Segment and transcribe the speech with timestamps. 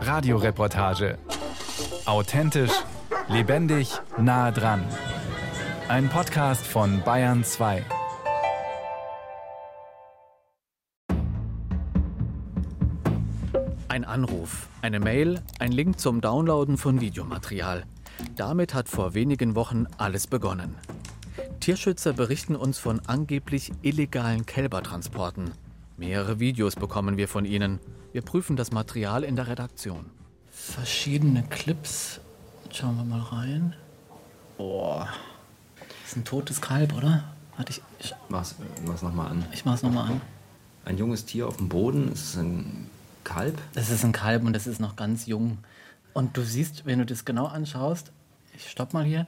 [0.00, 1.18] Radioreportage.
[2.06, 2.72] Authentisch,
[3.28, 4.84] lebendig, nah dran.
[5.88, 7.84] Ein Podcast von Bayern 2.
[13.88, 17.84] Ein Anruf, eine Mail, ein Link zum Downloaden von Videomaterial.
[18.36, 20.76] Damit hat vor wenigen Wochen alles begonnen.
[21.60, 25.52] Tierschützer berichten uns von angeblich illegalen Kälbertransporten.
[25.96, 27.78] Mehrere Videos bekommen wir von ihnen.
[28.12, 30.06] Wir prüfen das Material in der Redaktion.
[30.50, 32.20] Verschiedene Clips.
[32.70, 33.74] Schauen wir mal rein.
[34.56, 35.08] Boah.
[35.76, 37.24] Das ist ein totes Kalb, oder?
[37.56, 37.82] Warte, ich.
[37.98, 38.54] Ich mach's,
[38.86, 39.44] mach's nochmal an.
[39.52, 40.20] Ich mach's nochmal an.
[40.84, 42.10] Ein junges Tier auf dem Boden.
[42.12, 42.90] Ist es ein
[43.24, 43.58] Kalb?
[43.74, 45.58] Das ist ein Kalb und das ist noch ganz jung.
[46.12, 48.12] Und du siehst, wenn du das genau anschaust,
[48.54, 49.26] ich stopp mal hier,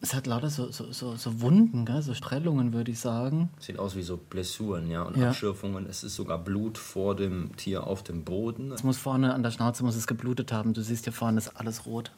[0.00, 2.02] es hat lauter so, so, so, so Wunden, gell?
[2.02, 3.50] so Strellungen, würde ich sagen.
[3.58, 5.28] Sieht aus wie so Blessuren, ja, und Ja.
[5.28, 5.86] Abschürfungen.
[5.86, 8.72] Es ist sogar Blut vor dem Tier auf dem Boden.
[8.72, 10.74] Es muss vorne an der Schnauze muss es geblutet haben.
[10.74, 12.12] Du siehst hier vorne ist alles rot.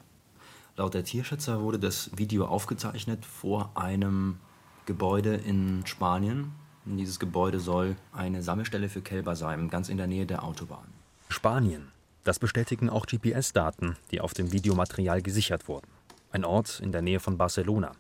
[0.77, 4.39] Laut der Tierschützer wurde das Video aufgezeichnet vor einem
[4.87, 6.53] Gebäude in Spanien.
[6.85, 10.87] Und dieses Gebäude soll eine Sammelstelle für Kälber sein, ganz in der Nähe der Autobahn.
[11.29, 11.89] Spanien.
[12.25, 15.89] Das bestätigen auch GPS-Daten, die auf dem Videomaterial gesichert wurden.
[16.31, 17.93] Ein Ort in der Nähe von Barcelona.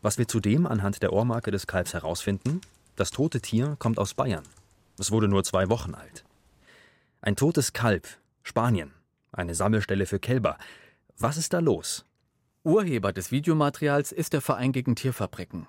[0.00, 2.60] Was wir zudem anhand der Ohrmarke des Kalbs herausfinden,
[2.96, 4.44] das tote Tier kommt aus Bayern.
[4.98, 6.24] Es wurde nur zwei Wochen alt.
[7.20, 8.08] Ein totes Kalb,
[8.42, 8.92] Spanien.
[9.32, 10.56] Eine Sammelstelle für Kälber.
[11.18, 12.04] Was ist da los?
[12.64, 15.66] Urheber des Videomaterials ist der Verein gegen Tierfabriken.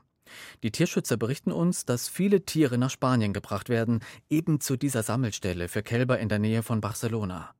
[0.63, 5.67] Die Tierschützer berichten uns, dass viele Tiere nach Spanien gebracht werden, eben zu dieser Sammelstelle
[5.67, 7.53] für Kälber in der Nähe von Barcelona.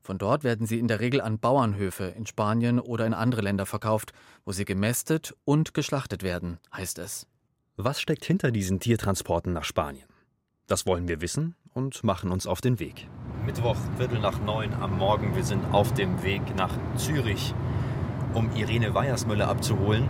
[0.00, 3.66] Von dort werden sie in der Regel an Bauernhöfe in Spanien oder in andere Länder
[3.66, 4.12] verkauft,
[4.44, 7.26] wo sie gemästet und geschlachtet werden, heißt es.
[7.76, 10.08] Was steckt hinter diesen Tiertransporten nach Spanien?
[10.66, 13.08] Das wollen wir wissen und machen uns auf den Weg.
[13.46, 15.34] Mittwoch, Viertel nach neun am Morgen.
[15.36, 17.54] Wir sind auf dem Weg nach Zürich,
[18.34, 20.08] um Irene Weiersmüller abzuholen.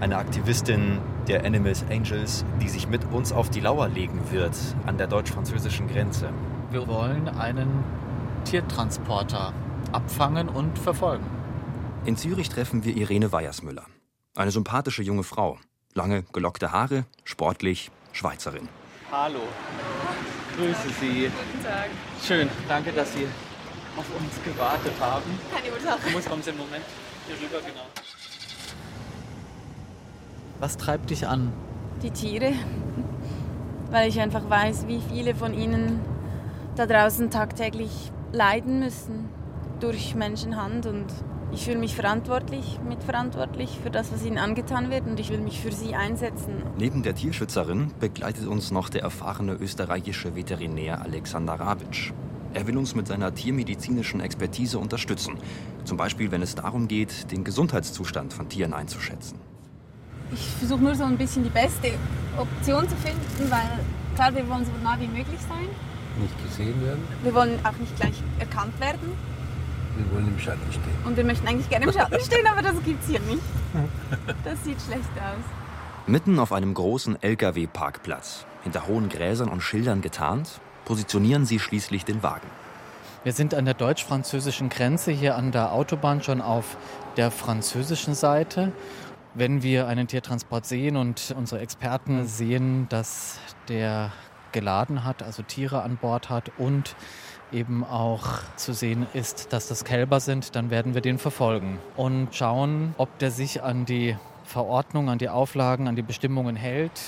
[0.00, 0.98] Eine Aktivistin
[1.28, 5.86] der Animals Angels, die sich mit uns auf die Lauer legen wird an der deutsch-französischen
[5.86, 6.30] Grenze.
[6.70, 7.84] Wir wollen einen
[8.44, 9.52] Tiertransporter
[9.92, 11.26] abfangen und verfolgen.
[12.04, 13.84] In Zürich treffen wir Irene Weiersmüller.
[14.36, 15.58] Eine sympathische junge Frau.
[15.94, 18.68] Lange gelockte Haare, sportlich, Schweizerin.
[19.10, 19.40] Hallo.
[20.56, 21.30] Grüße Sie.
[21.30, 21.88] Guten Tag.
[22.22, 23.26] Schön, danke, dass Sie
[23.96, 25.38] auf uns gewartet haben.
[25.54, 25.98] Keine Ursache.
[26.06, 26.84] Du musst kommen Sie einen Moment
[27.26, 27.86] hier rüber, genau.
[30.60, 31.52] Was treibt dich an?
[32.02, 32.52] Die Tiere.
[33.90, 36.00] Weil ich einfach weiß, wie viele von ihnen
[36.76, 39.28] da draußen tagtäglich leiden müssen
[39.80, 41.06] durch Menschenhand und
[41.50, 45.60] ich fühle mich verantwortlich, mitverantwortlich für das, was ihnen angetan wird und ich will mich
[45.60, 46.62] für sie einsetzen.
[46.78, 52.12] Neben der Tierschützerin begleitet uns noch der erfahrene österreichische Veterinär Alexander Rabitsch.
[52.52, 55.38] Er will uns mit seiner tiermedizinischen Expertise unterstützen.
[55.84, 59.38] Zum Beispiel, wenn es darum geht, den Gesundheitszustand von Tieren einzuschätzen.
[60.32, 61.92] Ich versuche nur so ein bisschen die beste
[62.38, 63.80] Option zu finden, weil
[64.14, 65.68] klar, wir wollen so nah wie möglich sein.
[66.20, 67.02] Nicht gesehen werden.
[67.22, 69.12] Wir wollen auch nicht gleich erkannt werden
[69.96, 70.96] Wir wollen im Schatten stehen.
[71.04, 73.42] und wir möchten eigentlich gerne im Schatten stehen, aber das gibt's hier nicht.
[74.44, 75.44] Das sieht schlecht aus.
[76.06, 82.22] Mitten auf einem großen Lkw-Parkplatz, hinter hohen Gräsern und Schildern getarnt, positionieren sie schließlich den
[82.22, 82.46] Wagen.
[83.24, 86.78] Wir sind an der deutsch-französischen Grenze hier an der Autobahn schon auf
[87.18, 88.72] der französischen Seite.
[89.34, 94.12] Wenn wir einen Tiertransport sehen und unsere Experten sehen, dass der
[94.52, 96.96] geladen hat, also Tiere an Bord hat und
[97.52, 98.26] eben auch
[98.56, 103.18] zu sehen ist, dass das Kälber sind, dann werden wir den verfolgen und schauen, ob
[103.18, 107.00] der sich an die Verordnung, an die Auflagen, an die Bestimmungen hält.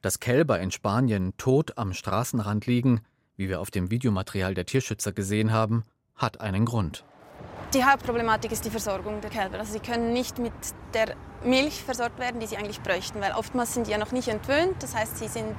[0.00, 3.02] Dass Kälber in Spanien tot am Straßenrand liegen,
[3.36, 5.84] wie wir auf dem Videomaterial der Tierschützer gesehen haben,
[6.16, 7.04] hat einen Grund.
[7.74, 9.58] Die Hauptproblematik ist die Versorgung der Kälber.
[9.58, 10.52] Also sie können nicht mit
[10.92, 11.14] der
[11.44, 14.74] Milch versorgt werden, die sie eigentlich bräuchten, weil oftmals sind die ja noch nicht entwöhnt.
[14.80, 15.54] Das heißt, sie sind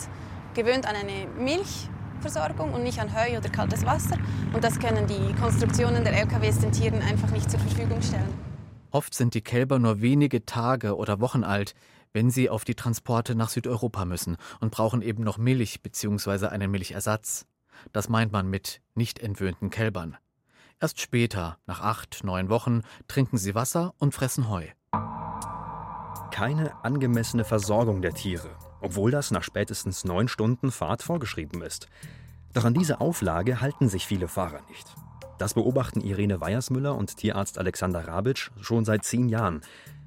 [0.53, 4.17] gewöhnt an eine Milchversorgung und nicht an Heu oder kaltes Wasser.
[4.53, 8.33] Und das können die Konstruktionen der LKWs den Tieren einfach nicht zur Verfügung stellen.
[8.91, 11.73] Oft sind die Kälber nur wenige Tage oder Wochen alt,
[12.13, 16.47] wenn sie auf die Transporte nach Südeuropa müssen und brauchen eben noch Milch bzw.
[16.47, 17.47] einen Milchersatz.
[17.91, 20.17] Das meint man mit nicht entwöhnten Kälbern.
[20.79, 24.67] Erst später, nach acht, neun Wochen, trinken sie Wasser und fressen Heu.
[26.31, 28.49] Keine angemessene Versorgung der Tiere,
[28.83, 31.87] obwohl das nach spätestens neun Stunden Fahrt vorgeschrieben ist.
[32.53, 34.87] Doch an diese Auflage halten sich viele Fahrer nicht.
[35.39, 39.61] Das beobachten Irene Weiersmüller und Tierarzt Alexander Rabitsch schon seit zehn Jahren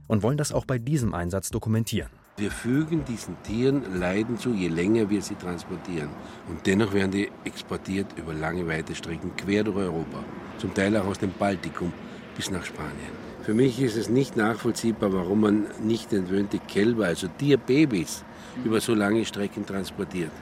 [0.07, 2.11] und wollen das auch bei diesem Einsatz dokumentieren.
[2.37, 6.11] Wir fügen diesen Tieren Leiden zu, je länger wir sie transportieren.
[6.49, 10.23] Und dennoch werden die exportiert über lange, weite Strecken quer durch Europa.
[10.59, 11.93] Zum Teil auch aus dem Baltikum
[12.37, 13.26] bis nach Spanien.
[13.47, 18.25] Für mich ist es nicht nachvollziehbar, warum man nicht entwöhnte Kälber, also Tierbabys,
[18.65, 20.33] über so lange Strecken transportiert.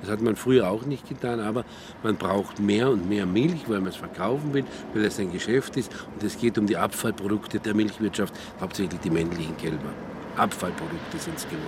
[0.00, 1.66] Das hat man früher auch nicht getan, aber
[2.02, 4.64] man braucht mehr und mehr Milch, weil man es verkaufen will,
[4.94, 5.92] weil es ein Geschäft ist.
[6.14, 9.92] Und es geht um die Abfallprodukte der Milchwirtschaft, hauptsächlich die männlichen Kälber.
[10.38, 11.60] Abfallprodukte sind es geworden.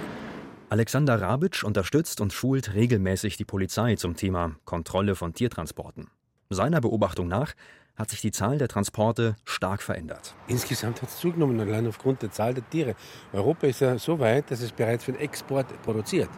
[0.71, 6.07] Alexander Rabitsch unterstützt und schult regelmäßig die Polizei zum Thema Kontrolle von Tiertransporten.
[6.49, 7.53] Seiner Beobachtung nach
[7.99, 10.35] hat sich die Zahl der Transporte stark verändert.
[10.47, 12.95] Insgesamt hat es zugenommen, allein aufgrund der Zahl der Tiere.
[13.33, 16.31] Europa ist ja so weit, dass es bereits für den Export produziert.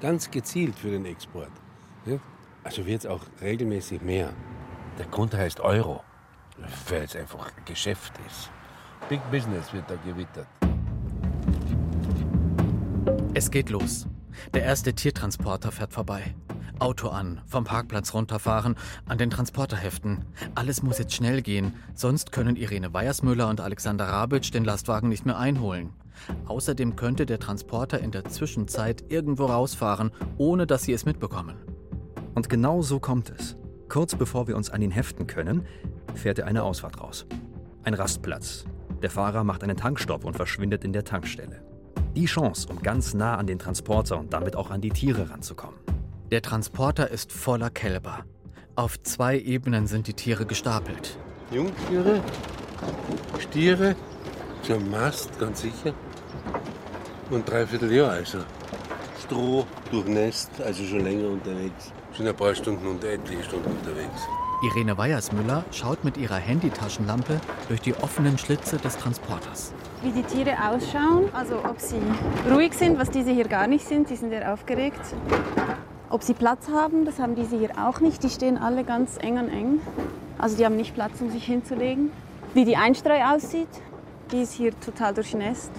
[0.00, 1.50] Ganz gezielt für den Export.
[2.04, 2.18] Ja?
[2.62, 4.32] Also wird es auch regelmäßig mehr.
[4.98, 6.02] Der Grund heißt Euro,
[6.88, 8.50] weil es einfach Geschäft ist.
[9.08, 10.46] Big Business wird da gewittert.
[13.32, 14.06] Es geht los.
[14.52, 16.34] Der erste Tiertransporter fährt vorbei.
[16.78, 18.76] Auto an, vom Parkplatz runterfahren,
[19.06, 20.24] an den Transporter heften.
[20.54, 25.26] Alles muss jetzt schnell gehen, sonst können Irene Weiersmüller und Alexander Rabitsch den Lastwagen nicht
[25.26, 25.90] mehr einholen.
[26.46, 31.56] Außerdem könnte der Transporter in der Zwischenzeit irgendwo rausfahren, ohne dass sie es mitbekommen.
[32.34, 33.56] Und genau so kommt es.
[33.88, 35.66] Kurz bevor wir uns an ihn heften können,
[36.14, 37.26] fährt er eine Ausfahrt raus.
[37.84, 38.64] Ein Rastplatz.
[39.02, 41.62] Der Fahrer macht einen Tankstopp und verschwindet in der Tankstelle.
[42.16, 45.78] Die Chance, um ganz nah an den Transporter und damit auch an die Tiere ranzukommen.
[46.32, 48.24] Der Transporter ist voller Kälber.
[48.74, 51.16] Auf zwei Ebenen sind die Tiere gestapelt.
[51.52, 52.20] Jungtiere,
[53.38, 53.94] Stiere,
[54.62, 55.94] zum Mast, ganz sicher.
[57.30, 58.38] Und dreiviertel Jahr also.
[59.22, 61.92] Stroh, durchnässt, also schon länger unterwegs.
[62.12, 64.26] Schon ein paar Stunden und etliche Stunden unterwegs.
[64.64, 69.72] Irene Weiersmüller schaut mit ihrer Handytaschenlampe durch die offenen Schlitze des Transporters.
[70.02, 72.00] Wie die Tiere ausschauen, also ob sie
[72.50, 75.00] ruhig sind, was diese hier gar nicht sind, die sind eher aufgeregt.
[76.08, 78.22] Ob sie Platz haben, das haben diese hier auch nicht.
[78.22, 79.80] Die stehen alle ganz eng an eng.
[80.38, 82.12] Also die haben nicht Platz, um sich hinzulegen.
[82.54, 83.68] Wie die Einstreu aussieht,
[84.30, 85.72] die ist hier total durchnässt.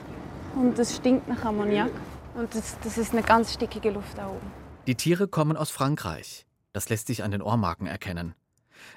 [0.56, 1.92] Und es stinkt nach Ammoniak.
[2.36, 4.52] Und das, das ist eine ganz stickige Luft da oben.
[4.86, 6.46] Die Tiere kommen aus Frankreich.
[6.74, 8.36] Das lässt sich an den Ohrmarken erkennen.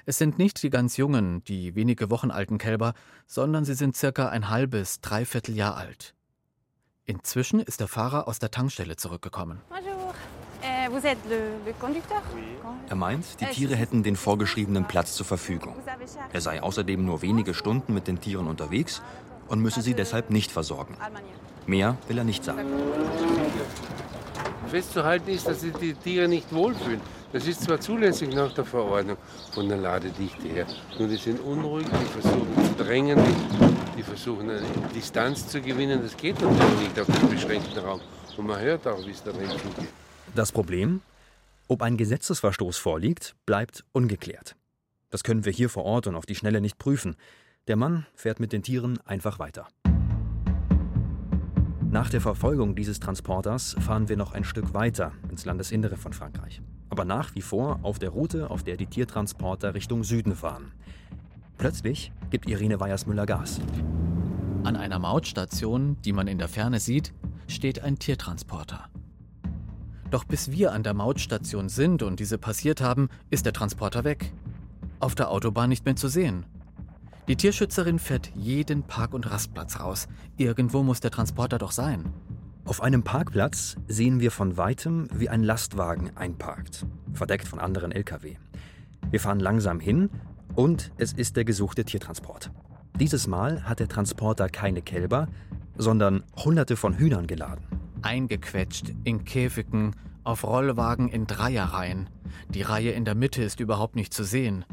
[0.05, 2.93] Es sind nicht die ganz jungen, die wenige Wochen alten Kälber,
[3.25, 6.13] sondern sie sind circa ein halbes, dreiviertel Jahr alt.
[7.05, 9.61] Inzwischen ist der Fahrer aus der Tankstelle zurückgekommen.
[9.69, 9.90] Bonjour.
[12.89, 15.75] Er meint, die Tiere hätten den vorgeschriebenen Platz zur Verfügung.
[16.33, 19.01] Er sei außerdem nur wenige Stunden mit den Tieren unterwegs
[19.47, 20.95] und müsse sie deshalb nicht versorgen.
[21.65, 22.67] Mehr will er nicht sagen.
[24.67, 27.01] Festzuhalten ist, dass sich die Tiere nicht wohlfühlen.
[27.33, 29.17] Das ist zwar zulässig nach der Verordnung
[29.51, 30.65] von der Ladedichte her,
[30.99, 34.61] nur die sind unruhig, die versuchen zu drängen, die, die versuchen eine
[34.93, 36.01] Distanz zu gewinnen.
[36.03, 38.01] Das geht natürlich nicht auf dem beschränkten Raum.
[38.35, 39.89] Und man hört auch, wie es da drin zugeht.
[40.33, 41.01] Das Problem?
[41.67, 44.55] Ob ein Gesetzesverstoß vorliegt, bleibt ungeklärt.
[45.09, 47.17] Das können wir hier vor Ort und auf die Schnelle nicht prüfen.
[47.67, 49.67] Der Mann fährt mit den Tieren einfach weiter.
[51.89, 56.61] Nach der Verfolgung dieses Transporters fahren wir noch ein Stück weiter ins Landesinnere von Frankreich.
[56.89, 60.71] Aber nach wie vor auf der Route, auf der die Tiertransporter Richtung Süden fahren.
[61.57, 63.59] Plötzlich gibt Irene Weiersmüller Gas.
[64.63, 67.13] An einer Mautstation, die man in der Ferne sieht,
[67.47, 68.87] steht ein Tiertransporter.
[70.11, 74.33] Doch bis wir an der Mautstation sind und diese passiert haben, ist der Transporter weg.
[74.99, 76.45] Auf der Autobahn nicht mehr zu sehen.
[77.29, 80.09] Die Tierschützerin fährt jeden Park- und Rastplatz raus.
[80.35, 82.11] Irgendwo muss der Transporter doch sein.
[82.65, 88.35] Auf einem Parkplatz sehen wir von weitem, wie ein Lastwagen einparkt, verdeckt von anderen Lkw.
[89.09, 90.09] Wir fahren langsam hin
[90.55, 92.51] und es ist der gesuchte Tiertransport.
[92.99, 95.29] Dieses Mal hat der Transporter keine Kälber,
[95.77, 97.80] sondern hunderte von Hühnern geladen.
[98.01, 102.09] Eingequetscht, in Käfigen, auf Rollwagen in Dreierreihen.
[102.49, 104.65] Die Reihe in der Mitte ist überhaupt nicht zu sehen.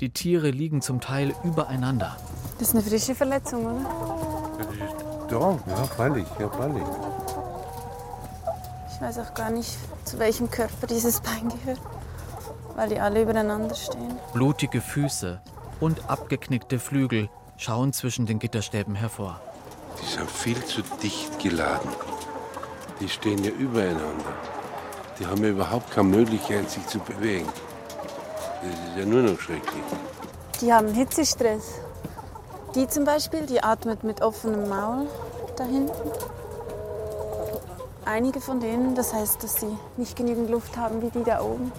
[0.00, 2.16] Die Tiere liegen zum Teil übereinander.
[2.58, 5.26] Das ist eine frische Verletzung, oder?
[5.30, 6.82] Ja, ja, freilich, ja, freilich.
[8.94, 11.80] Ich weiß auch gar nicht, zu welchem Körper dieses Bein gehört,
[12.76, 14.16] weil die alle übereinander stehen.
[14.32, 15.40] Blutige Füße
[15.80, 19.40] und abgeknickte Flügel schauen zwischen den Gitterstäben hervor.
[20.00, 21.90] Die sind viel zu dicht geladen.
[23.00, 24.32] Die stehen ja übereinander.
[25.18, 27.48] Die haben ja überhaupt keine Möglichkeit, sich zu bewegen.
[28.62, 29.82] Das ist ja nur noch schrecklich.
[30.60, 31.74] Die haben Hitzestress.
[32.74, 35.06] Die zum Beispiel, die atmet mit offenem Maul
[35.56, 36.10] da hinten.
[38.04, 41.72] Einige von denen, das heißt, dass sie nicht genügend Luft haben wie die da oben.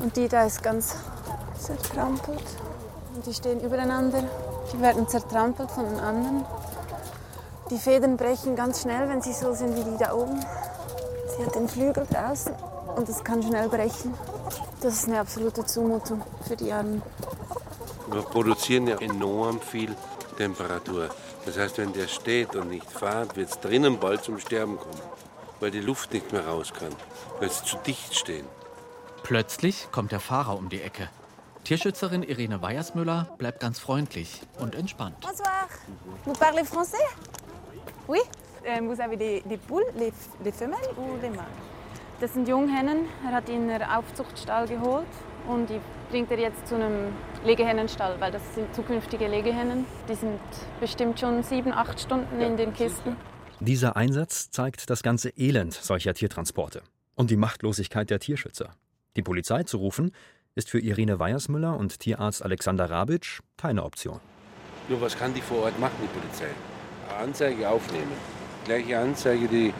[0.00, 0.96] Und die da ist ganz
[1.58, 2.44] zertrampelt.
[3.14, 4.22] Und die stehen übereinander.
[4.72, 6.44] Die werden zertrampelt von den anderen.
[7.70, 10.38] Die Federn brechen ganz schnell, wenn sie so sind wie die da oben.
[11.36, 12.54] Sie hat den Flügel draußen
[12.94, 14.14] und es kann schnell brechen.
[14.80, 17.02] Das ist eine absolute Zumutung für die Armen.
[18.10, 19.96] Wir produzieren ja enorm viel
[20.36, 21.08] Temperatur.
[21.44, 25.00] Das heißt, wenn der steht und nicht fährt, wird es drinnen bald zum Sterben kommen,
[25.58, 26.94] weil die Luft nicht mehr raus kann,
[27.40, 28.46] weil sie zu dicht stehen.
[29.24, 31.08] Plötzlich kommt der Fahrer um die Ecke.
[31.64, 35.18] Tierschützerin Irene Weiersmüller bleibt ganz freundlich und entspannt.
[35.20, 35.66] Bonsoir.
[36.24, 37.02] Vous parlez français?
[38.08, 38.18] Oui.
[38.66, 40.12] Euh, vous avez des, des poules, les,
[40.44, 41.46] les femelles ou les mâles?
[42.20, 43.06] Das sind Junghennen.
[43.26, 45.06] Er hat die in einen Aufzuchtstall geholt
[45.48, 47.12] und die bringt er jetzt zu einem
[47.44, 49.84] Legehennenstall, weil das sind zukünftige Legehennen.
[50.08, 50.40] Die sind
[50.80, 53.16] bestimmt schon sieben, acht Stunden in den Kisten.
[53.60, 56.82] Dieser Einsatz zeigt das ganze Elend solcher Tiertransporte
[57.16, 58.70] und die Machtlosigkeit der Tierschützer.
[59.16, 60.12] Die Polizei zu rufen,
[60.54, 64.20] ist für Irene Weiersmüller und Tierarzt Alexander Rabitsch keine Option.
[64.88, 66.48] Nur was kann die vor Ort machen, die Polizei?
[67.18, 68.12] Anzeige aufnehmen.
[68.64, 69.72] Gleiche Anzeige, die,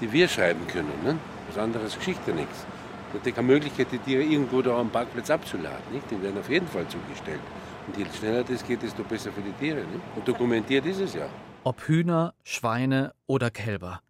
[0.00, 0.92] die wir schreiben können.
[1.04, 1.18] Ne?
[1.48, 2.66] Was anderes Geschichte nichts.
[3.12, 5.92] Es hat keine Möglichkeit, die Tiere irgendwo da am Parkplatz abzuladen.
[5.92, 6.10] Nicht?
[6.10, 7.40] Die werden auf jeden Fall zugestellt.
[7.86, 9.80] Und je schneller das geht, desto besser für die Tiere.
[9.80, 10.00] Nicht?
[10.16, 11.26] Und dokumentiert ist es ja.
[11.64, 14.00] Ob Hühner, Schweine oder Kälber.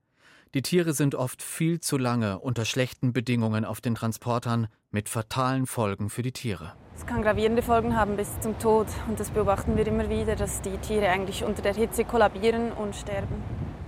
[0.55, 5.67] Die Tiere sind oft viel zu lange unter schlechten Bedingungen auf den Transportern mit fatalen
[5.67, 6.73] Folgen für die Tiere.
[6.95, 8.87] Es kann gravierende Folgen haben bis zum Tod.
[9.09, 12.97] Und das beobachten wir immer wieder, dass die Tiere eigentlich unter der Hitze kollabieren und
[12.97, 13.43] sterben.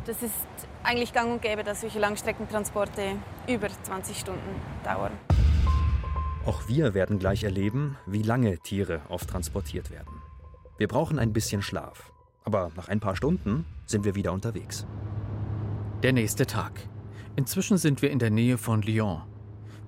[0.05, 0.35] Das ist
[0.83, 3.17] eigentlich gang und gäbe, dass solche Langstreckentransporte
[3.49, 5.13] über 20 Stunden dauern.
[6.45, 10.23] Auch wir werden gleich erleben, wie lange Tiere oft transportiert werden.
[10.77, 12.13] Wir brauchen ein bisschen Schlaf.
[12.45, 14.87] Aber nach ein paar Stunden sind wir wieder unterwegs.
[16.05, 16.71] Der nächste Tag.
[17.35, 19.23] Inzwischen sind wir in der Nähe von Lyon.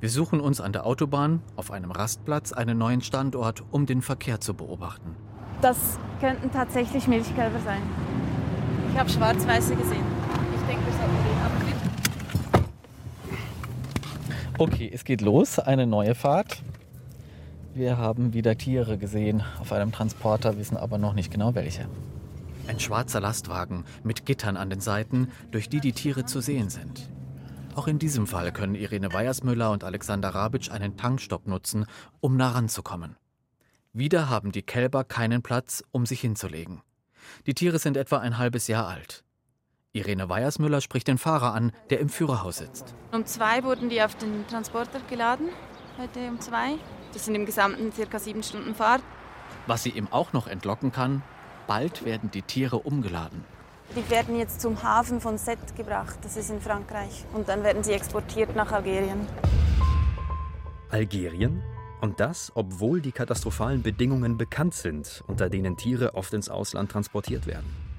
[0.00, 4.40] Wir suchen uns an der Autobahn auf einem Rastplatz einen neuen Standort, um den Verkehr
[4.40, 5.14] zu beobachten.
[5.61, 7.81] Das könnten tatsächlich Milchkälber sein.
[8.93, 10.02] Ich habe schwarz-weiße gesehen.
[10.57, 12.71] Ich denke, wir sollten den abklicken.
[14.59, 16.64] Okay, es geht los, eine neue Fahrt.
[17.73, 21.87] Wir haben wieder Tiere gesehen auf einem Transporter, wissen aber noch nicht genau welche.
[22.71, 27.11] Ein schwarzer Lastwagen mit Gittern an den Seiten, durch die die Tiere zu sehen sind.
[27.75, 31.87] Auch in diesem Fall können Irene Weiersmüller und Alexander Rabitsch einen Tankstopp nutzen,
[32.21, 33.17] um nah ranzukommen.
[33.93, 36.81] Wieder haben die Kälber keinen Platz, um sich hinzulegen.
[37.45, 39.25] Die Tiere sind etwa ein halbes Jahr alt.
[39.93, 42.95] Irene Weiersmüller spricht den Fahrer an, der im Führerhaus sitzt.
[43.11, 45.49] Um zwei wurden die auf den Transporter geladen.
[45.99, 46.77] Heute um zwei.
[47.15, 49.03] Das sind im Gesamten circa sieben Stunden Fahrt.
[49.67, 51.25] Was sie ihm auch noch entlocken kann,
[51.71, 53.45] bald werden die Tiere umgeladen.
[53.95, 56.19] Die werden jetzt zum Hafen von Sète gebracht.
[56.23, 57.25] Das ist in Frankreich.
[57.33, 59.21] Und dann werden sie exportiert nach Algerien.
[60.91, 61.62] Algerien?
[62.00, 67.47] Und das, obwohl die katastrophalen Bedingungen bekannt sind, unter denen Tiere oft ins Ausland transportiert
[67.47, 67.89] werden.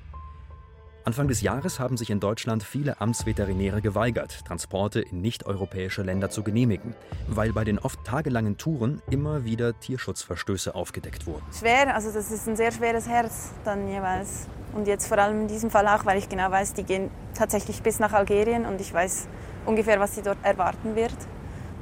[1.03, 6.43] Anfang des Jahres haben sich in Deutschland viele Amtsveterinäre geweigert, Transporte in nicht-europäische Länder zu
[6.43, 6.93] genehmigen,
[7.27, 11.43] weil bei den oft tagelangen Touren immer wieder Tierschutzverstöße aufgedeckt wurden.
[11.57, 14.47] Schwer, also das ist ein sehr schweres Herz dann jeweils.
[14.73, 17.81] Und jetzt vor allem in diesem Fall auch, weil ich genau weiß, die gehen tatsächlich
[17.81, 19.27] bis nach Algerien und ich weiß
[19.65, 21.17] ungefähr, was sie dort erwarten wird.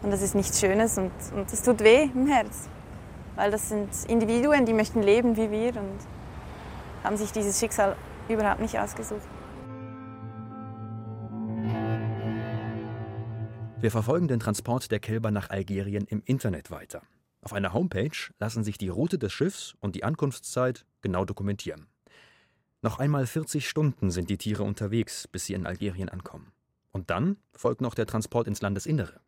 [0.01, 2.69] Und das ist nichts Schönes und, und es tut weh im Herz.
[3.35, 5.99] Weil das sind Individuen, die möchten leben wie wir und
[7.03, 7.97] haben sich dieses Schicksal
[8.29, 9.27] überhaupt nicht ausgesucht.
[13.81, 17.01] Wir verfolgen den Transport der Kälber nach Algerien im Internet weiter.
[17.41, 21.87] Auf einer Homepage lassen sich die Route des Schiffs und die Ankunftszeit genau dokumentieren.
[22.81, 26.51] Noch einmal 40 Stunden sind die Tiere unterwegs, bis sie in Algerien ankommen.
[26.91, 29.21] Und dann folgt noch der Transport ins Landesinnere.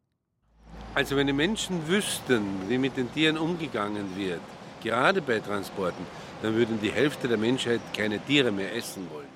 [0.96, 4.42] Also wenn die Menschen wüssten, wie mit den Tieren umgegangen wird,
[4.84, 6.06] gerade bei Transporten,
[6.42, 9.28] dann würden die Hälfte der Menschheit keine Tiere mehr essen wollen.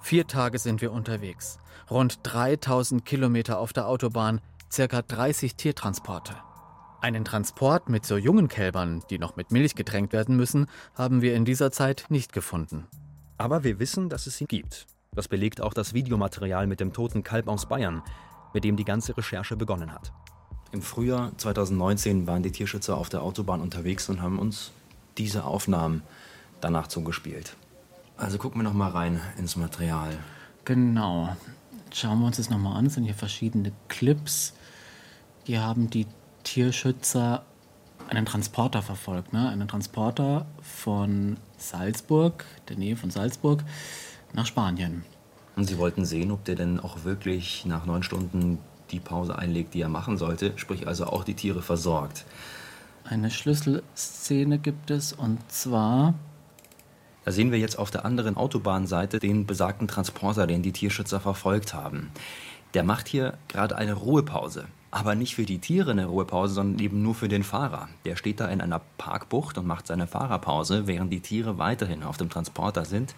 [0.00, 1.58] Vier Tage sind wir unterwegs.
[1.90, 6.34] Rund 3000 Kilometer auf der Autobahn, circa 30 Tiertransporte.
[7.00, 11.34] Einen Transport mit so jungen Kälbern, die noch mit Milch getränkt werden müssen, haben wir
[11.34, 12.86] in dieser Zeit nicht gefunden.
[13.36, 14.86] Aber wir wissen, dass es sie gibt.
[15.14, 18.02] Das belegt auch das Videomaterial mit dem toten Kalb aus Bayern,
[18.54, 20.12] mit dem die ganze Recherche begonnen hat.
[20.72, 24.72] Im Frühjahr 2019 waren die Tierschützer auf der Autobahn unterwegs und haben uns
[25.16, 26.02] diese Aufnahmen
[26.60, 27.56] danach zugespielt.
[28.16, 30.16] Also gucken wir noch mal rein ins Material.
[30.64, 31.36] Genau.
[31.92, 32.86] Schauen wir uns das nochmal an.
[32.86, 34.54] Es sind hier verschiedene Clips.
[35.44, 36.06] Hier haben die
[36.42, 37.44] Tierschützer
[38.08, 39.32] einen Transporter verfolgt.
[39.32, 39.48] Ne?
[39.48, 43.62] Einen Transporter von Salzburg, der Nähe von Salzburg,
[44.32, 45.04] nach Spanien.
[45.56, 48.58] Und sie wollten sehen, ob der denn auch wirklich nach neun Stunden
[48.90, 52.24] die Pause einlegt, die er machen sollte, sprich also auch die Tiere versorgt.
[53.04, 56.14] Eine Schlüsselszene gibt es und zwar
[57.24, 61.74] Da sehen wir jetzt auf der anderen Autobahnseite den besagten Transporter, den die Tierschützer verfolgt
[61.74, 62.10] haben.
[62.74, 64.66] Der macht hier gerade eine Ruhepause.
[64.90, 67.88] Aber nicht für die Tiere eine Ruhepause, sondern eben nur für den Fahrer.
[68.04, 72.16] Der steht da in einer Parkbucht und macht seine Fahrerpause, während die Tiere weiterhin auf
[72.16, 73.14] dem Transporter sind.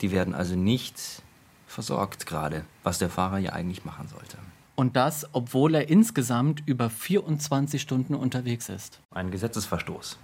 [0.00, 1.22] Die werden also nicht
[1.66, 4.38] versorgt gerade, was der Fahrer ja eigentlich machen sollte.
[4.76, 9.00] Und das, obwohl er insgesamt über 24 Stunden unterwegs ist.
[9.10, 10.18] Ein Gesetzesverstoß.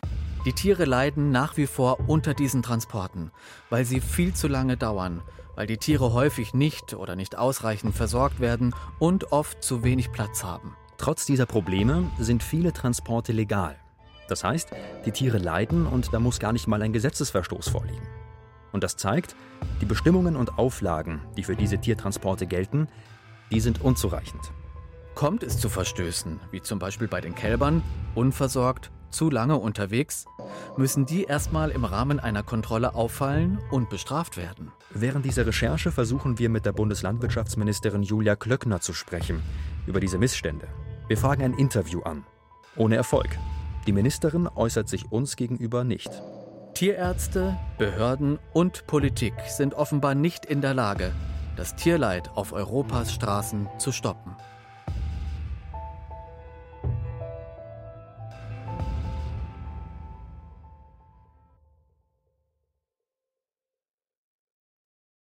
[0.45, 3.31] Die Tiere leiden nach wie vor unter diesen Transporten,
[3.69, 5.23] weil sie viel zu lange dauern,
[5.55, 10.43] weil die Tiere häufig nicht oder nicht ausreichend versorgt werden und oft zu wenig Platz
[10.43, 10.75] haben.
[10.99, 13.77] Trotz dieser Probleme sind viele Transporte legal.
[14.29, 14.71] Das heißt,
[15.05, 18.07] die Tiere leiden und da muss gar nicht mal ein Gesetzesverstoß vorliegen.
[18.73, 19.37] Und das zeigt,
[19.81, 22.89] die Bestimmungen und Auflagen, die für diese Tiertransporte gelten,
[23.51, 24.53] die sind unzureichend.
[25.15, 27.83] Kommt es zu Verstößen, wie zum Beispiel bei den Kälbern,
[28.15, 30.25] unversorgt, zu lange unterwegs,
[30.77, 34.73] müssen die erstmal im Rahmen einer Kontrolle auffallen und bestraft werden.
[34.91, 39.43] Während dieser Recherche versuchen wir mit der Bundeslandwirtschaftsministerin Julia Klöckner zu sprechen
[39.87, 40.69] über diese Missstände.
[41.09, 42.25] Wir fragen ein Interview an.
[42.77, 43.37] Ohne Erfolg.
[43.87, 46.11] Die Ministerin äußert sich uns gegenüber nicht.
[46.75, 51.13] Tierärzte, Behörden und Politik sind offenbar nicht in der Lage,
[51.57, 54.37] das Tierleid auf Europas Straßen zu stoppen.